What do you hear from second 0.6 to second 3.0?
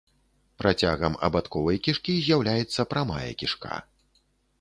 Працягам абадковай кішкі з'яўляецца